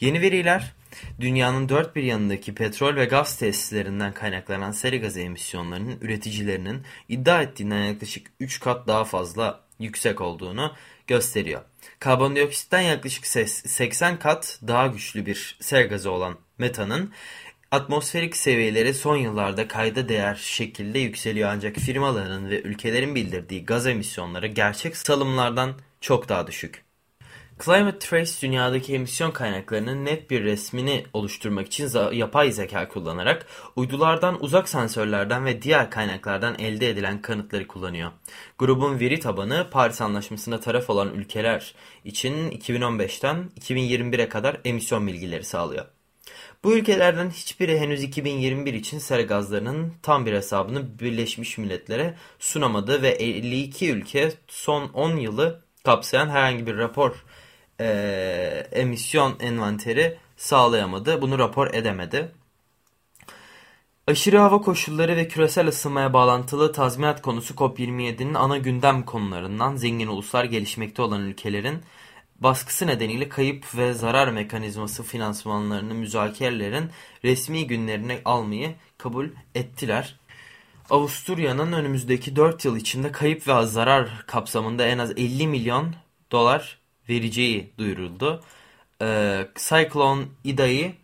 Yeni 0.00 0.20
veriler, 0.20 0.72
dünyanın 1.20 1.68
dört 1.68 1.96
bir 1.96 2.02
yanındaki 2.02 2.54
petrol 2.54 2.96
ve 2.96 3.04
gaz 3.04 3.38
tesislerinden 3.38 4.14
kaynaklanan 4.14 4.70
sera 4.70 4.96
gazı 4.96 5.20
emisyonlarının 5.20 5.98
üreticilerinin 6.00 6.82
iddia 7.08 7.42
ettiğinden 7.42 7.84
yaklaşık 7.84 8.26
3 8.40 8.60
kat 8.60 8.86
daha 8.86 9.04
fazla 9.04 9.60
yüksek 9.78 10.20
olduğunu 10.20 10.72
gösteriyor. 11.06 11.62
Karbondioksitten 11.98 12.80
yaklaşık 12.80 13.26
80 13.26 14.18
kat 14.18 14.60
daha 14.66 14.86
güçlü 14.86 15.26
bir 15.26 15.58
sera 15.60 15.82
gazı 15.82 16.10
olan 16.10 16.38
metanın 16.58 17.12
Atmosferik 17.70 18.36
seviyeleri 18.36 18.94
son 18.94 19.16
yıllarda 19.16 19.68
kayda 19.68 20.08
değer 20.08 20.34
şekilde 20.34 20.98
yükseliyor 20.98 21.48
ancak 21.48 21.76
firmaların 21.76 22.50
ve 22.50 22.62
ülkelerin 22.62 23.14
bildirdiği 23.14 23.64
gaz 23.64 23.86
emisyonları 23.86 24.46
gerçek 24.46 24.96
salımlardan 24.96 25.74
çok 26.00 26.28
daha 26.28 26.46
düşük. 26.46 26.85
Climate 27.64 27.98
Trace 27.98 28.32
dünyadaki 28.42 28.94
emisyon 28.94 29.30
kaynaklarının 29.30 30.04
net 30.04 30.30
bir 30.30 30.44
resmini 30.44 31.04
oluşturmak 31.12 31.66
için 31.66 32.12
yapay 32.12 32.52
zeka 32.52 32.88
kullanarak 32.88 33.46
uydulardan, 33.76 34.42
uzak 34.44 34.68
sensörlerden 34.68 35.44
ve 35.44 35.62
diğer 35.62 35.90
kaynaklardan 35.90 36.58
elde 36.58 36.90
edilen 36.90 37.22
kanıtları 37.22 37.66
kullanıyor. 37.66 38.10
Grubun 38.58 39.00
veri 39.00 39.20
tabanı 39.20 39.66
Paris 39.70 40.00
Anlaşması'na 40.00 40.60
taraf 40.60 40.90
olan 40.90 41.14
ülkeler 41.14 41.74
için 42.04 42.50
2015'ten 42.50 43.50
2021'e 43.60 44.28
kadar 44.28 44.60
emisyon 44.64 45.06
bilgileri 45.06 45.44
sağlıyor. 45.44 45.84
Bu 46.64 46.76
ülkelerden 46.76 47.30
hiçbiri 47.30 47.78
henüz 47.78 48.02
2021 48.02 48.74
için 48.74 48.98
sera 48.98 49.22
gazlarının 49.22 49.92
tam 50.02 50.26
bir 50.26 50.32
hesabını 50.32 50.98
Birleşmiş 50.98 51.58
Milletler'e 51.58 52.14
sunamadı 52.38 53.02
ve 53.02 53.08
52 53.08 53.90
ülke 53.90 54.32
son 54.48 54.88
10 54.88 55.16
yılı 55.16 55.62
kapsayan 55.84 56.28
herhangi 56.28 56.66
bir 56.66 56.76
rapor 56.76 57.24
e, 57.80 57.86
emisyon 58.72 59.36
envanteri 59.40 60.18
sağlayamadı. 60.36 61.22
Bunu 61.22 61.38
rapor 61.38 61.74
edemedi. 61.74 62.32
Aşırı 64.06 64.38
hava 64.38 64.60
koşulları 64.60 65.16
ve 65.16 65.28
küresel 65.28 65.68
ısınmaya 65.68 66.12
bağlantılı 66.12 66.72
tazminat 66.72 67.22
konusu 67.22 67.54
COP27'nin 67.54 68.34
ana 68.34 68.58
gündem 68.58 69.02
konularından 69.02 69.76
zengin 69.76 70.06
uluslar 70.06 70.44
gelişmekte 70.44 71.02
olan 71.02 71.22
ülkelerin 71.22 71.82
baskısı 72.40 72.86
nedeniyle 72.86 73.28
kayıp 73.28 73.74
ve 73.76 73.92
zarar 73.92 74.28
mekanizması 74.28 75.02
finansmanlarını 75.02 75.94
müzakerelerin 75.94 76.90
resmi 77.24 77.66
günlerine 77.66 78.20
almayı 78.24 78.74
kabul 78.98 79.28
ettiler. 79.54 80.16
Avusturya'nın 80.90 81.72
önümüzdeki 81.72 82.36
4 82.36 82.64
yıl 82.64 82.76
içinde 82.76 83.12
kayıp 83.12 83.48
ve 83.48 83.66
zarar 83.66 84.24
kapsamında 84.26 84.86
en 84.86 84.98
az 84.98 85.10
50 85.10 85.46
milyon 85.46 85.94
dolar 86.32 86.78
vereceği 87.08 87.72
duyuruldu. 87.78 88.42
Ee, 89.02 89.48
Cyclone 89.56 90.24
Idai 90.44 90.94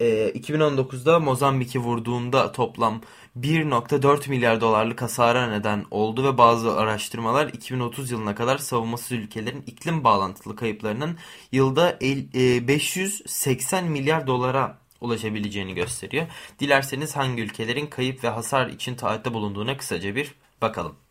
e, 0.00 0.30
2019'da 0.30 1.20
Mozambik'i 1.20 1.78
vurduğunda 1.78 2.52
toplam 2.52 3.00
1.4 3.40 4.30
milyar 4.30 4.60
dolarlık 4.60 5.02
hasara 5.02 5.46
neden 5.50 5.84
oldu 5.90 6.24
ve 6.24 6.38
bazı 6.38 6.76
araştırmalar 6.76 7.48
2030 7.48 8.10
yılına 8.10 8.34
kadar 8.34 8.58
savunmasız 8.58 9.12
ülkelerin 9.12 9.64
iklim 9.66 10.04
bağlantılı 10.04 10.56
kayıplarının 10.56 11.18
yılda 11.52 11.98
580 12.00 13.84
e, 13.84 13.88
milyar 13.88 14.26
dolara 14.26 14.78
ulaşabileceğini 15.00 15.74
gösteriyor. 15.74 16.26
Dilerseniz 16.60 17.16
hangi 17.16 17.42
ülkelerin 17.42 17.86
kayıp 17.86 18.24
ve 18.24 18.28
hasar 18.28 18.66
için 18.66 18.94
taahhütte 18.94 19.34
bulunduğuna 19.34 19.76
kısaca 19.76 20.14
bir 20.14 20.34
bakalım. 20.62 21.03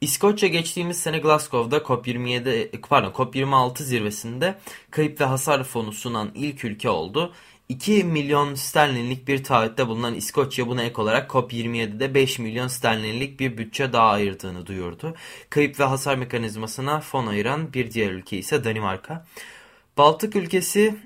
İskoçya 0.00 0.48
geçtiğimiz 0.48 1.00
sene 1.00 1.18
Glasgow'da 1.18 1.76
COP27 1.76 2.80
pardon 2.80 3.10
COP26 3.10 3.82
zirvesinde 3.82 4.58
kayıp 4.90 5.20
ve 5.20 5.24
hasar 5.24 5.64
fonu 5.64 5.92
sunan 5.92 6.30
ilk 6.34 6.64
ülke 6.64 6.88
oldu. 6.88 7.32
2 7.68 8.04
milyon 8.04 8.54
sterlinlik 8.54 9.28
bir 9.28 9.44
taahhütte 9.44 9.88
bulunan 9.88 10.14
İskoçya 10.14 10.66
buna 10.66 10.82
ek 10.82 11.02
olarak 11.02 11.30
COP27'de 11.30 12.14
5 12.14 12.38
milyon 12.38 12.68
sterlinlik 12.68 13.40
bir 13.40 13.58
bütçe 13.58 13.92
daha 13.92 14.08
ayırdığını 14.08 14.66
duyurdu. 14.66 15.14
Kayıp 15.50 15.80
ve 15.80 15.84
hasar 15.84 16.16
mekanizmasına 16.16 17.00
fon 17.00 17.26
ayıran 17.26 17.72
bir 17.72 17.90
diğer 17.90 18.10
ülke 18.10 18.38
ise 18.38 18.64
Danimarka. 18.64 19.26
Baltık 19.98 20.36
ülkesi 20.36 20.96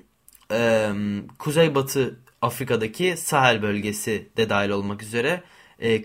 e, 0.51 0.89
Kuzeybatı 1.39 2.19
Afrika'daki 2.41 3.17
Sahel 3.17 3.61
bölgesi 3.61 4.27
de 4.37 4.49
dahil 4.49 4.69
olmak 4.69 5.03
üzere 5.03 5.43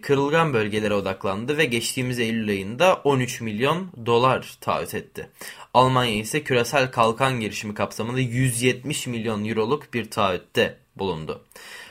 kırılgan 0.03 0.53
bölgelere 0.53 0.95
odaklandı 0.95 1.59
ve 1.59 1.65
geçtiğimiz 1.65 2.19
Eylül 2.19 2.49
ayında 2.49 3.01
13 3.05 3.41
milyon 3.41 3.93
dolar 4.07 4.57
taahhüt 4.61 4.95
etti. 4.95 5.29
Almanya 5.75 6.15
ise 6.15 6.45
küresel 6.45 6.91
kalkan 6.91 7.41
girişimi 7.41 7.75
kapsamında 7.75 8.21
170 8.21 9.07
milyon 9.07 9.45
euroluk 9.45 9.95
bir 9.95 10.11
taahhütte 10.11 10.79
bulundu. 10.97 11.45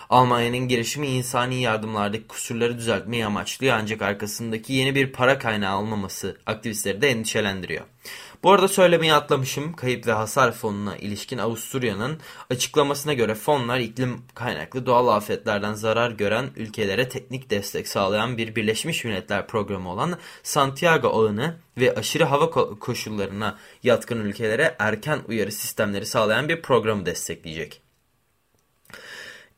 Almanya'nın 0.09 0.67
girişimi 0.67 1.07
insani 1.07 1.61
yardımlardaki 1.61 2.27
kusurları 2.27 2.77
düzeltmeyi 2.77 3.25
amaçlıyor 3.25 3.77
ancak 3.77 4.01
arkasındaki 4.01 4.73
yeni 4.73 4.95
bir 4.95 5.11
para 5.11 5.39
kaynağı 5.39 5.79
olmaması 5.79 6.37
aktivistleri 6.45 7.01
de 7.01 7.09
endişelendiriyor. 7.09 7.85
Bu 8.43 8.51
arada 8.51 8.67
söylemeyi 8.67 9.13
atlamışım. 9.13 9.73
Kayıp 9.73 10.07
ve 10.07 10.11
hasar 10.11 10.51
fonuna 10.51 10.97
ilişkin 10.97 11.37
Avusturya'nın 11.37 12.19
açıklamasına 12.49 13.13
göre 13.13 13.35
fonlar 13.35 13.79
iklim 13.79 14.21
kaynaklı 14.35 14.85
doğal 14.85 15.07
afetlerden 15.07 15.73
zarar 15.73 16.11
gören 16.11 16.49
ülkelere 16.55 17.09
teknik 17.09 17.49
destek 17.49 17.87
sağlayan 17.87 18.37
bir 18.37 18.55
Birleşmiş 18.55 19.05
Milletler 19.05 19.47
programı 19.47 19.89
olan 19.89 20.17
Santiago 20.43 21.09
ağını 21.09 21.55
ve 21.77 21.95
aşırı 21.95 22.23
hava 22.23 22.49
koşullarına 22.79 23.57
yatkın 23.83 24.19
ülkelere 24.19 24.75
erken 24.79 25.19
uyarı 25.27 25.51
sistemleri 25.51 26.05
sağlayan 26.05 26.49
bir 26.49 26.61
programı 26.61 27.05
destekleyecek. 27.05 27.86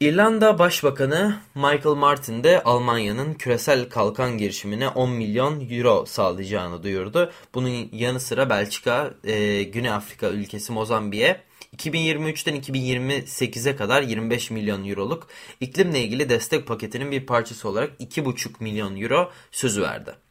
İrlanda 0.01 0.59
Başbakanı 0.59 1.39
Michael 1.55 1.95
Martin 1.95 2.43
de 2.43 2.63
Almanya'nın 2.63 3.33
küresel 3.33 3.89
kalkan 3.89 4.37
girişimine 4.37 4.87
10 4.87 5.11
milyon 5.11 5.69
euro 5.69 6.05
sağlayacağını 6.05 6.83
duyurdu. 6.83 7.31
Bunun 7.53 7.89
yanı 7.91 8.19
sıra 8.19 8.49
Belçika, 8.49 9.13
e, 9.23 9.63
Güney 9.63 9.91
Afrika 9.91 10.29
ülkesi 10.29 10.71
Mozambik'e 10.71 11.41
2023'ten 11.77 12.55
2028'e 12.55 13.75
kadar 13.75 14.01
25 14.01 14.51
milyon 14.51 14.85
euroluk 14.85 15.27
iklimle 15.59 15.99
ilgili 15.99 16.29
destek 16.29 16.67
paketinin 16.67 17.11
bir 17.11 17.25
parçası 17.25 17.69
olarak 17.69 18.01
2,5 18.01 18.49
milyon 18.59 19.01
euro 19.01 19.31
sözü 19.51 19.81
verdi. 19.81 20.28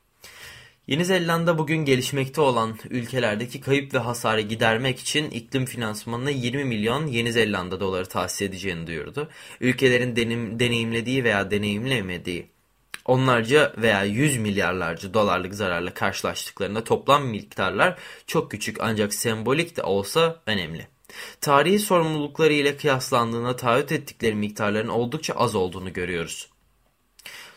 Yeni 0.88 1.04
Zelanda 1.04 1.58
bugün 1.58 1.76
gelişmekte 1.76 2.40
olan 2.40 2.78
ülkelerdeki 2.90 3.60
kayıp 3.60 3.94
ve 3.94 3.98
hasarı 3.98 4.40
gidermek 4.40 4.98
için 4.98 5.30
iklim 5.30 5.64
finansmanına 5.64 6.30
20 6.30 6.64
milyon 6.64 7.06
Yeni 7.06 7.32
Zelanda 7.32 7.80
doları 7.80 8.06
tahsis 8.06 8.42
edeceğini 8.42 8.86
duyurdu. 8.86 9.28
Ülkelerin 9.60 10.16
denim, 10.16 10.60
deneyimlediği 10.60 11.24
veya 11.24 11.50
deneyimlemediği 11.50 12.46
onlarca 13.04 13.72
veya 13.78 14.04
yüz 14.04 14.36
milyarlarca 14.36 15.14
dolarlık 15.14 15.54
zararla 15.54 15.94
karşılaştıklarında 15.94 16.84
toplam 16.84 17.26
miktarlar 17.26 17.98
çok 18.26 18.50
küçük 18.50 18.76
ancak 18.80 19.14
sembolik 19.14 19.76
de 19.76 19.82
olsa 19.82 20.42
önemli. 20.46 20.86
Tarihi 21.40 21.78
sorumlulukları 21.78 22.52
ile 22.52 22.76
kıyaslandığında 22.76 23.56
taahhüt 23.56 23.92
ettikleri 23.92 24.34
miktarların 24.34 24.88
oldukça 24.88 25.34
az 25.34 25.54
olduğunu 25.54 25.92
görüyoruz. 25.92 26.48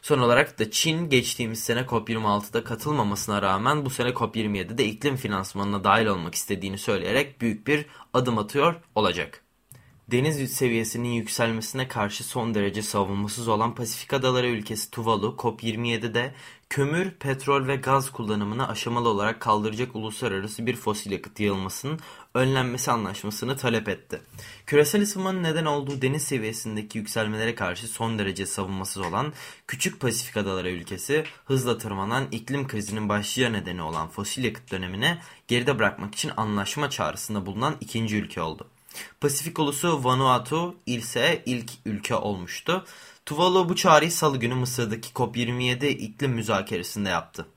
Son 0.01 0.19
olarak 0.19 0.59
da 0.59 0.71
Çin 0.71 1.09
geçtiğimiz 1.09 1.63
sene 1.63 1.79
COP26'da 1.79 2.63
katılmamasına 2.63 3.41
rağmen 3.41 3.85
bu 3.85 3.89
sene 3.89 4.09
COP27'de 4.09 4.85
iklim 4.85 5.15
finansmanına 5.15 5.83
dahil 5.83 6.05
olmak 6.05 6.35
istediğini 6.35 6.77
söyleyerek 6.77 7.41
büyük 7.41 7.67
bir 7.67 7.85
adım 8.13 8.37
atıyor 8.37 8.75
olacak. 8.95 9.43
Deniz 10.07 10.53
seviyesinin 10.53 11.09
yükselmesine 11.09 11.87
karşı 11.87 12.23
son 12.23 12.55
derece 12.55 12.81
savunmasız 12.81 13.47
olan 13.47 13.75
Pasifik 13.75 14.13
Adaları 14.13 14.47
ülkesi 14.47 14.91
Tuvalu, 14.91 15.35
COP27'de 15.37 16.33
kömür, 16.69 17.11
petrol 17.11 17.67
ve 17.67 17.75
gaz 17.75 18.11
kullanımını 18.11 18.67
aşamalı 18.67 19.09
olarak 19.09 19.39
kaldıracak 19.39 19.95
uluslararası 19.95 20.65
bir 20.65 20.75
fosil 20.75 21.11
yakıt 21.11 21.39
yığılmasının 21.39 21.99
önlenmesi 22.33 22.91
anlaşmasını 22.91 23.57
talep 23.57 23.89
etti. 23.89 24.21
Küresel 24.65 25.01
ısınmanın 25.01 25.43
neden 25.43 25.65
olduğu 25.65 26.01
deniz 26.01 26.21
seviyesindeki 26.21 26.97
yükselmelere 26.97 27.55
karşı 27.55 27.87
son 27.87 28.19
derece 28.19 28.45
savunmasız 28.45 29.03
olan 29.03 29.33
Küçük 29.67 29.99
Pasifik 29.99 30.37
Adaları 30.37 30.69
ülkesi, 30.69 31.23
hızla 31.45 31.77
tırmanan 31.77 32.27
iklim 32.31 32.67
krizinin 32.67 33.09
başlıca 33.09 33.49
nedeni 33.49 33.81
olan 33.81 34.07
fosil 34.09 34.43
yakıt 34.43 34.71
dönemine 34.71 35.21
geride 35.47 35.79
bırakmak 35.79 36.15
için 36.15 36.31
anlaşma 36.37 36.89
çağrısında 36.89 37.45
bulunan 37.45 37.75
ikinci 37.81 38.17
ülke 38.17 38.41
oldu. 38.41 38.70
Pasifik 39.21 39.59
ulusu 39.59 40.03
Vanuatu 40.03 40.75
ise 40.85 41.43
ilk 41.45 41.71
ülke 41.85 42.15
olmuştu. 42.15 42.85
Tuvalu 43.25 43.69
bu 43.69 43.75
çağrıyı 43.75 44.11
salı 44.11 44.37
günü 44.37 44.55
Mısır'daki 44.55 45.09
COP27 45.13 45.87
iklim 45.87 46.31
müzakeresinde 46.31 47.09
yaptı. 47.09 47.47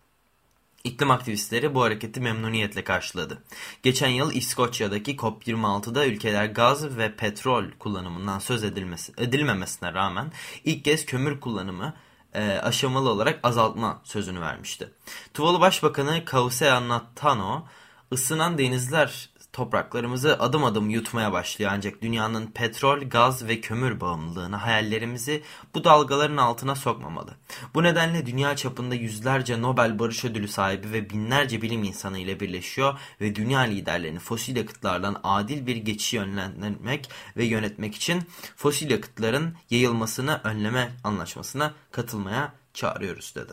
İklim 0.84 1.10
aktivistleri 1.10 1.74
bu 1.74 1.82
hareketi 1.82 2.20
memnuniyetle 2.20 2.84
karşıladı. 2.84 3.42
Geçen 3.82 4.08
yıl 4.08 4.32
İskoçya'daki 4.32 5.16
COP26'da 5.16 6.06
ülkeler 6.06 6.46
gaz 6.46 6.96
ve 6.96 7.16
petrol 7.16 7.64
kullanımından 7.78 8.38
söz 8.38 8.64
edilmesi, 8.64 9.12
edilmemesine 9.18 9.94
rağmen 9.94 10.32
ilk 10.64 10.84
kez 10.84 11.06
kömür 11.06 11.40
kullanımı 11.40 11.94
e, 12.34 12.58
aşamalı 12.62 13.10
olarak 13.10 13.40
azaltma 13.42 14.00
sözünü 14.04 14.40
vermişti. 14.40 14.90
Tuvalu 15.34 15.60
Başbakanı 15.60 16.24
Kausea 16.24 16.88
Natano, 16.88 17.64
ısınan 18.12 18.58
denizler 18.58 19.30
Topraklarımızı 19.54 20.38
adım 20.40 20.64
adım 20.64 20.90
yutmaya 20.90 21.32
başlıyor 21.32 21.70
ancak 21.74 22.02
dünyanın 22.02 22.46
petrol, 22.46 23.00
gaz 23.00 23.48
ve 23.48 23.60
kömür 23.60 24.00
bağımlılığını 24.00 24.56
hayallerimizi 24.56 25.42
bu 25.74 25.84
dalgaların 25.84 26.36
altına 26.36 26.74
sokmamalı. 26.74 27.30
Bu 27.74 27.82
nedenle 27.82 28.26
dünya 28.26 28.56
çapında 28.56 28.94
yüzlerce 28.94 29.62
Nobel 29.62 29.98
Barış 29.98 30.24
Ödülü 30.24 30.48
sahibi 30.48 30.92
ve 30.92 31.10
binlerce 31.10 31.62
bilim 31.62 31.82
insanı 31.82 32.18
ile 32.18 32.40
birleşiyor 32.40 32.98
ve 33.20 33.34
dünya 33.34 33.60
liderlerini 33.60 34.18
fosil 34.18 34.56
yakıtlardan 34.56 35.20
adil 35.24 35.66
bir 35.66 35.76
geçişi 35.76 36.16
yönlendirmek 36.16 37.10
ve 37.36 37.44
yönetmek 37.44 37.94
için 37.94 38.22
fosil 38.56 38.90
yakıtların 38.90 39.54
yayılmasını 39.70 40.40
önleme 40.44 40.92
anlaşmasına 41.04 41.72
katılmaya 41.90 42.52
çağırıyoruz 42.72 43.34
dedi. 43.34 43.52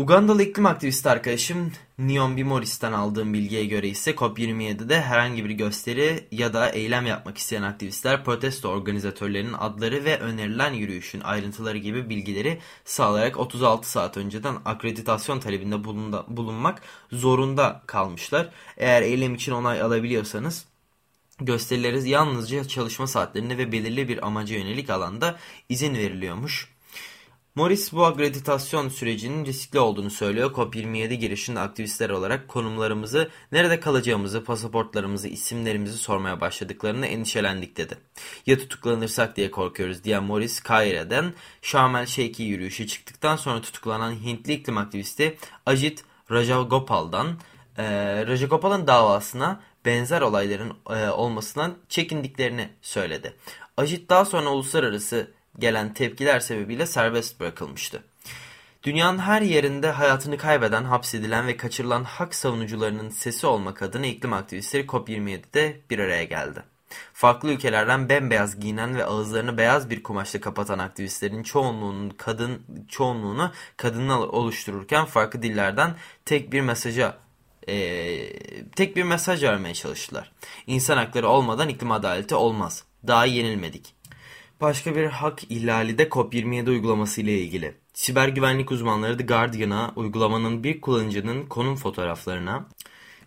Ugandalı 0.00 0.42
iklim 0.42 0.66
aktivisti 0.66 1.08
arkadaşım 1.08 1.72
Neon 1.98 2.42
Morris'ten 2.42 2.92
aldığım 2.92 3.32
bilgiye 3.34 3.66
göre 3.66 3.88
ise 3.88 4.10
COP27'de 4.10 5.00
herhangi 5.00 5.44
bir 5.44 5.50
gösteri 5.50 6.28
ya 6.30 6.52
da 6.52 6.70
eylem 6.70 7.06
yapmak 7.06 7.38
isteyen 7.38 7.62
aktivistler 7.62 8.24
protesto 8.24 8.68
organizatörlerinin 8.68 9.52
adları 9.52 10.04
ve 10.04 10.18
önerilen 10.18 10.72
yürüyüşün 10.72 11.20
ayrıntıları 11.20 11.78
gibi 11.78 12.08
bilgileri 12.08 12.58
sağlayarak 12.84 13.38
36 13.38 13.90
saat 13.90 14.16
önceden 14.16 14.56
akreditasyon 14.64 15.40
talebinde 15.40 15.84
bulunmak 16.28 16.82
zorunda 17.12 17.82
kalmışlar. 17.86 18.48
Eğer 18.76 19.02
eylem 19.02 19.34
için 19.34 19.52
onay 19.52 19.82
alabiliyorsanız 19.82 20.64
gösterileriz 21.40 22.06
yalnızca 22.06 22.68
çalışma 22.68 23.06
saatlerinde 23.06 23.58
ve 23.58 23.72
belirli 23.72 24.08
bir 24.08 24.26
amaca 24.26 24.56
yönelik 24.56 24.90
alanda 24.90 25.38
izin 25.68 25.94
veriliyormuş. 25.94 26.79
Morris 27.54 27.92
bu 27.92 28.04
akreditasyon 28.04 28.88
sürecinin 28.88 29.44
riskli 29.44 29.78
olduğunu 29.78 30.10
söylüyor. 30.10 30.50
COP27 30.50 31.14
girişinde 31.14 31.60
aktivistler 31.60 32.10
olarak 32.10 32.48
konumlarımızı, 32.48 33.30
nerede 33.52 33.80
kalacağımızı, 33.80 34.44
pasaportlarımızı, 34.44 35.28
isimlerimizi 35.28 35.98
sormaya 35.98 36.40
başladıklarını 36.40 37.06
endişelendik 37.06 37.76
dedi. 37.76 37.98
Ya 38.46 38.58
tutuklanırsak 38.58 39.36
diye 39.36 39.50
korkuyoruz 39.50 40.04
diyen 40.04 40.24
Morris, 40.24 40.60
Kaire'den 40.60 41.34
Şamel 41.62 42.06
Şeyki 42.06 42.42
yürüyüşü 42.42 42.86
çıktıktan 42.86 43.36
sonra 43.36 43.60
tutuklanan 43.60 44.12
Hintli 44.12 44.52
iklim 44.52 44.78
aktivisti 44.78 45.36
Ajit 45.66 46.04
Rajagopal'dan 46.30 47.38
e, 47.78 47.84
Rajagopal'ın 48.26 48.86
davasına 48.86 49.60
benzer 49.84 50.20
olayların 50.20 50.76
e, 50.90 51.08
olmasından 51.08 51.74
çekindiklerini 51.88 52.68
söyledi. 52.82 53.36
Ajit 53.76 54.10
daha 54.10 54.24
sonra 54.24 54.50
uluslararası 54.50 55.39
gelen 55.58 55.94
tepkiler 55.94 56.40
sebebiyle 56.40 56.86
serbest 56.86 57.40
bırakılmıştı. 57.40 58.02
Dünyanın 58.82 59.18
her 59.18 59.42
yerinde 59.42 59.90
hayatını 59.90 60.38
kaybeden, 60.38 60.84
hapsedilen 60.84 61.46
ve 61.46 61.56
kaçırılan 61.56 62.04
hak 62.04 62.34
savunucularının 62.34 63.08
sesi 63.08 63.46
olmak 63.46 63.82
adına 63.82 64.06
iklim 64.06 64.32
aktivistleri 64.32 64.86
COP27'de 64.86 65.80
bir 65.90 65.98
araya 65.98 66.24
geldi. 66.24 66.62
Farklı 67.12 67.50
ülkelerden 67.50 68.08
bembeyaz 68.08 68.60
giyinen 68.60 68.96
ve 68.96 69.04
ağızlarını 69.04 69.58
beyaz 69.58 69.90
bir 69.90 70.02
kumaşla 70.02 70.40
kapatan 70.40 70.78
aktivistlerin 70.78 71.42
çoğunluğunun 71.42 72.10
kadın 72.10 72.62
çoğunluğunu 72.88 73.52
kadınlar 73.76 74.18
oluştururken 74.18 75.04
farklı 75.04 75.42
dillerden 75.42 75.94
tek 76.24 76.52
bir 76.52 76.60
mesaja 76.60 77.18
e, 77.68 77.76
tek 78.68 78.96
bir 78.96 79.02
mesaj 79.02 79.42
vermeye 79.42 79.74
çalıştılar. 79.74 80.32
İnsan 80.66 80.96
hakları 80.96 81.28
olmadan 81.28 81.68
iklim 81.68 81.92
adaleti 81.92 82.34
olmaz. 82.34 82.84
Daha 83.06 83.26
yenilmedik. 83.26 83.99
Başka 84.60 84.96
bir 84.96 85.04
hak 85.04 85.44
ihlali 85.50 85.98
de 85.98 86.02
COP27 86.08 86.70
uygulaması 86.70 87.20
ile 87.20 87.38
ilgili. 87.38 87.74
Siber 87.94 88.28
güvenlik 88.28 88.72
uzmanları 88.72 89.18
The 89.18 89.24
Guardian'a 89.24 89.92
uygulamanın 89.96 90.64
bir 90.64 90.80
kullanıcının 90.80 91.46
konum 91.46 91.76
fotoğraflarına 91.76 92.68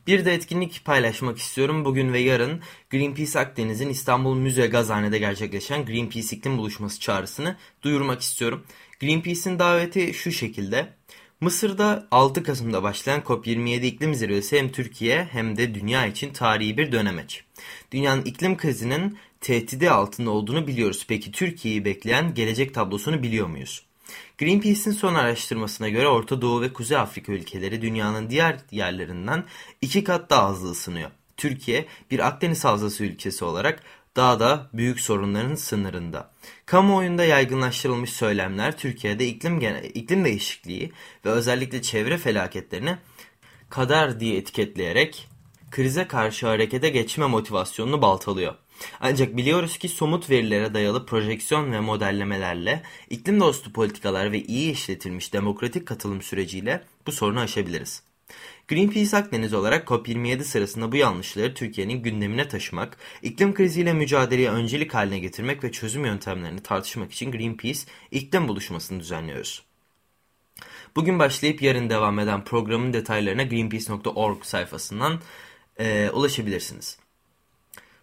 bir 0.07 0.25
de 0.25 0.33
etkinlik 0.33 0.85
paylaşmak 0.85 1.37
istiyorum. 1.37 1.85
Bugün 1.85 2.13
ve 2.13 2.19
yarın 2.19 2.61
Greenpeace 2.89 3.39
Akdeniz'in 3.39 3.89
İstanbul 3.89 4.35
Müze 4.35 4.67
Gazhane'de 4.67 5.19
gerçekleşen 5.19 5.85
Greenpeace 5.85 6.35
iklim 6.35 6.57
buluşması 6.57 6.99
çağrısını 6.99 7.55
duyurmak 7.81 8.21
istiyorum. 8.21 8.63
Greenpeace'in 8.99 9.59
daveti 9.59 10.13
şu 10.13 10.31
şekilde. 10.31 10.93
Mısır'da 11.41 12.07
6 12.11 12.43
Kasım'da 12.43 12.83
başlayan 12.83 13.21
COP27 13.21 13.85
iklim 13.85 14.15
zirvesi 14.15 14.57
hem 14.57 14.71
Türkiye 14.71 15.23
hem 15.31 15.57
de 15.57 15.75
dünya 15.75 16.05
için 16.05 16.33
tarihi 16.33 16.77
bir 16.77 16.91
dönemeç. 16.91 17.43
Dünyanın 17.91 18.25
iklim 18.25 18.57
krizinin 18.57 19.17
tehdidi 19.43 19.89
altında 19.89 20.29
olduğunu 20.29 20.67
biliyoruz. 20.67 21.05
Peki 21.07 21.31
Türkiye'yi 21.31 21.85
bekleyen 21.85 22.33
gelecek 22.33 22.73
tablosunu 22.73 23.23
biliyor 23.23 23.47
muyuz? 23.47 23.85
Greenpeace'in 24.37 24.91
son 24.91 25.15
araştırmasına 25.15 25.89
göre 25.89 26.07
Orta 26.07 26.41
Doğu 26.41 26.61
ve 26.61 26.73
Kuzey 26.73 26.97
Afrika 26.97 27.31
ülkeleri 27.31 27.81
dünyanın 27.81 28.29
diğer 28.29 28.59
yerlerinden 28.71 29.43
iki 29.81 30.03
kat 30.03 30.29
daha 30.29 30.49
hızlı 30.49 30.71
ısınıyor. 30.71 31.11
Türkiye 31.37 31.85
bir 32.11 32.27
Akdeniz 32.27 32.65
Havzası 32.65 33.03
ülkesi 33.03 33.45
olarak 33.45 33.83
daha 34.15 34.39
da 34.39 34.69
büyük 34.73 34.99
sorunların 34.99 35.55
sınırında. 35.55 36.31
Kamuoyunda 36.65 37.25
yaygınlaştırılmış 37.25 38.13
söylemler 38.13 38.77
Türkiye'de 38.77 39.27
iklim, 39.27 39.61
iklim 39.93 40.25
değişikliği 40.25 40.91
ve 41.25 41.29
özellikle 41.29 41.81
çevre 41.81 42.17
felaketlerini 42.17 42.97
kader 43.69 44.19
diye 44.19 44.37
etiketleyerek 44.37 45.27
krize 45.71 46.07
karşı 46.07 46.47
harekete 46.47 46.89
geçme 46.89 47.25
motivasyonunu 47.25 48.01
baltalıyor. 48.01 48.55
Ancak 48.99 49.37
biliyoruz 49.37 49.77
ki 49.77 49.89
somut 49.89 50.29
verilere 50.29 50.73
dayalı 50.73 51.05
projeksiyon 51.05 51.71
ve 51.71 51.79
modellemelerle 51.79 52.83
iklim 53.09 53.39
dostu 53.39 53.73
politikalar 53.73 54.31
ve 54.31 54.43
iyi 54.43 54.71
işletilmiş 54.71 55.33
demokratik 55.33 55.85
katılım 55.85 56.21
süreciyle 56.21 56.83
bu 57.07 57.11
sorunu 57.11 57.39
aşabiliriz. 57.39 58.03
Greenpeace 58.67 59.17
Akdeniz 59.17 59.53
olarak 59.53 59.87
COP27 59.87 60.43
sırasında 60.43 60.91
bu 60.91 60.95
yanlışları 60.95 61.53
Türkiye'nin 61.53 62.03
gündemine 62.03 62.47
taşımak, 62.47 62.97
iklim 63.21 63.53
kriziyle 63.53 63.93
mücadeleye 63.93 64.49
öncelik 64.49 64.93
haline 64.93 65.19
getirmek 65.19 65.63
ve 65.63 65.71
çözüm 65.71 66.05
yöntemlerini 66.05 66.63
tartışmak 66.63 67.11
için 67.11 67.31
Greenpeace 67.31 67.79
iklim 68.11 68.47
buluşmasını 68.47 68.99
düzenliyoruz. 68.99 69.63
Bugün 70.95 71.19
başlayıp 71.19 71.61
yarın 71.61 71.89
devam 71.89 72.19
eden 72.19 72.43
programın 72.43 72.93
detaylarına 72.93 73.43
greenpeace.org 73.43 74.43
sayfasından 74.43 75.21
e, 75.79 76.09
ulaşabilirsiniz. 76.09 77.02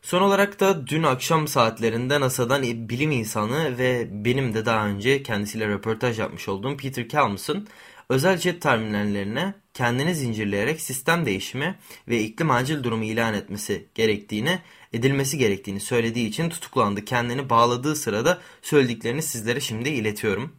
Son 0.02 0.22
olarak 0.22 0.60
da 0.60 0.86
dün 0.86 1.02
akşam 1.02 1.48
saatlerinde 1.48 2.20
NASA'dan 2.20 2.62
bilim 2.62 3.10
insanı 3.10 3.78
ve 3.78 4.08
benim 4.24 4.54
de 4.54 4.66
daha 4.66 4.86
önce 4.86 5.22
kendisiyle 5.22 5.68
röportaj 5.68 6.18
yapmış 6.18 6.48
olduğum 6.48 6.76
Peter 6.76 7.08
Kalmus'un 7.08 7.68
özel 8.08 8.38
jet 8.38 8.62
terminallerine 8.62 9.54
kendini 9.74 10.14
zincirleyerek 10.14 10.80
sistem 10.80 11.26
değişimi 11.26 11.78
ve 12.08 12.20
iklim 12.20 12.50
acil 12.50 12.82
durumu 12.82 13.04
ilan 13.04 13.34
etmesi 13.34 13.88
gerektiğini, 13.94 14.58
edilmesi 14.92 15.38
gerektiğini 15.38 15.80
söylediği 15.80 16.28
için 16.28 16.48
tutuklandı. 16.48 17.04
Kendini 17.04 17.50
bağladığı 17.50 17.96
sırada 17.96 18.38
söylediklerini 18.62 19.22
sizlere 19.22 19.60
şimdi 19.60 19.88
iletiyorum. 19.88 20.56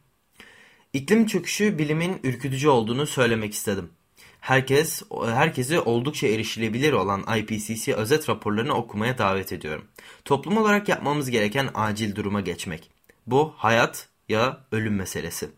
İklim 0.93 1.25
çöküşü 1.27 1.77
bilimin 1.77 2.19
ürkütücü 2.23 2.69
olduğunu 2.69 3.07
söylemek 3.07 3.53
istedim. 3.53 3.89
Herkes, 4.41 5.03
herkesi 5.25 5.79
oldukça 5.79 6.27
erişilebilir 6.27 6.93
olan 6.93 7.25
IPCC 7.37 7.95
özet 7.95 8.29
raporlarını 8.29 8.73
okumaya 8.73 9.17
davet 9.17 9.53
ediyorum. 9.53 9.85
Toplum 10.25 10.57
olarak 10.57 10.89
yapmamız 10.89 11.29
gereken 11.29 11.69
acil 11.73 12.15
duruma 12.15 12.41
geçmek. 12.41 12.91
Bu 13.27 13.53
hayat 13.57 14.07
ya 14.29 14.65
ölüm 14.71 14.95
meselesi. 14.95 15.49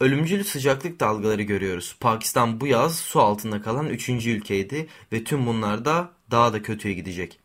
Ölümcül 0.00 0.44
sıcaklık 0.44 1.00
dalgaları 1.00 1.42
görüyoruz. 1.42 1.96
Pakistan 2.00 2.60
bu 2.60 2.66
yaz 2.66 2.98
su 2.98 3.20
altında 3.20 3.62
kalan 3.62 3.86
3. 3.86 4.08
ülkeydi 4.08 4.88
ve 5.12 5.24
tüm 5.24 5.46
bunlar 5.46 5.84
da 5.84 6.10
daha 6.30 6.52
da 6.52 6.62
kötüye 6.62 6.94
gidecek. 6.94 7.38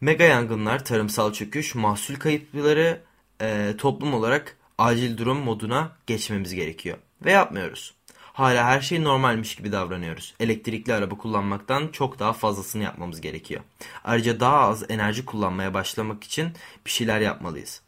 Mega 0.00 0.24
yangınlar, 0.24 0.84
tarımsal 0.84 1.32
çöküş, 1.32 1.74
mahsul 1.74 2.14
kayıpları 2.14 3.00
e, 3.40 3.74
toplum 3.78 4.14
olarak 4.14 4.56
acil 4.78 5.18
durum 5.18 5.38
moduna 5.38 5.96
geçmemiz 6.06 6.54
gerekiyor. 6.54 6.98
Ve 7.24 7.32
yapmıyoruz. 7.32 7.94
Hala 8.32 8.64
her 8.64 8.80
şey 8.80 9.04
normalmiş 9.04 9.56
gibi 9.56 9.72
davranıyoruz. 9.72 10.34
Elektrikli 10.40 10.94
araba 10.94 11.18
kullanmaktan 11.18 11.88
çok 11.88 12.18
daha 12.18 12.32
fazlasını 12.32 12.82
yapmamız 12.82 13.20
gerekiyor. 13.20 13.60
Ayrıca 14.04 14.40
daha 14.40 14.58
az 14.58 14.90
enerji 14.90 15.24
kullanmaya 15.24 15.74
başlamak 15.74 16.24
için 16.24 16.52
bir 16.86 16.90
şeyler 16.90 17.20
yapmalıyız. 17.20 17.82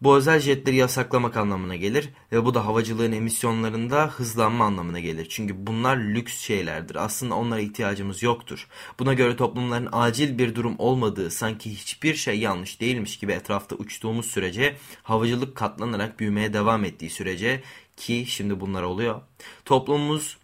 Bu 0.00 0.16
özel 0.16 0.40
jetleri 0.40 0.76
yasaklamak 0.76 1.36
anlamına 1.36 1.76
gelir 1.76 2.08
ve 2.32 2.44
bu 2.44 2.54
da 2.54 2.66
havacılığın 2.66 3.12
emisyonlarında 3.12 4.06
hızlanma 4.06 4.64
anlamına 4.64 5.00
gelir. 5.00 5.26
Çünkü 5.30 5.66
bunlar 5.66 5.96
lüks 5.96 6.38
şeylerdir. 6.38 6.94
Aslında 6.94 7.34
onlara 7.34 7.60
ihtiyacımız 7.60 8.22
yoktur. 8.22 8.68
Buna 8.98 9.14
göre 9.14 9.36
toplumların 9.36 9.88
acil 9.92 10.38
bir 10.38 10.54
durum 10.54 10.74
olmadığı, 10.78 11.30
sanki 11.30 11.70
hiçbir 11.70 12.14
şey 12.14 12.38
yanlış 12.38 12.80
değilmiş 12.80 13.18
gibi 13.18 13.32
etrafta 13.32 13.76
uçtuğumuz 13.76 14.26
sürece, 14.26 14.76
havacılık 15.02 15.56
katlanarak 15.56 16.20
büyümeye 16.20 16.52
devam 16.52 16.84
ettiği 16.84 17.10
sürece 17.10 17.62
ki 18.00 18.24
şimdi 18.28 18.60
bunlar 18.60 18.82
oluyor. 18.82 19.20
Toplumumuz 19.64 20.38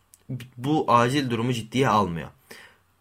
bu 0.56 0.84
acil 0.88 1.30
durumu 1.30 1.52
ciddiye 1.52 1.88
almıyor. 1.88 2.28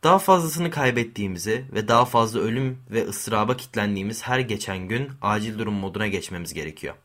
Daha 0.03 0.19
fazlasını 0.19 0.71
kaybettiğimizi 0.71 1.65
ve 1.73 1.87
daha 1.87 2.05
fazla 2.05 2.39
ölüm 2.39 2.79
ve 2.91 3.07
ıstıraba 3.07 3.57
kitlendiğimiz 3.57 4.23
her 4.23 4.39
geçen 4.39 4.77
gün 4.77 5.11
acil 5.21 5.59
durum 5.59 5.73
moduna 5.73 6.07
geçmemiz 6.07 6.53
gerekiyor. 6.53 6.95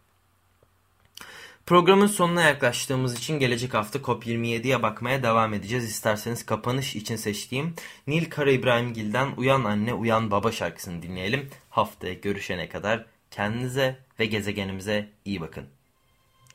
Programın 1.66 2.06
sonuna 2.06 2.42
yaklaştığımız 2.42 3.18
için 3.18 3.38
gelecek 3.38 3.74
hafta 3.74 3.98
COP27'ye 3.98 4.82
bakmaya 4.82 5.22
devam 5.22 5.54
edeceğiz. 5.54 5.84
İsterseniz 5.84 6.46
kapanış 6.46 6.96
için 6.96 7.16
seçtiğim 7.16 7.74
Nil 8.06 8.30
Kara 8.30 8.50
İbrahimgil'den 8.50 9.28
Uyan 9.36 9.64
Anne 9.64 9.94
Uyan 9.94 10.30
Baba 10.30 10.52
şarkısını 10.52 11.02
dinleyelim. 11.02 11.50
Haftaya 11.70 12.14
görüşene 12.14 12.68
kadar 12.68 13.06
kendinize 13.30 13.98
ve 14.20 14.26
gezegenimize 14.26 15.08
iyi 15.24 15.40
bakın. 15.40 15.64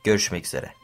Görüşmek 0.04 0.46
üzere. 0.46 0.76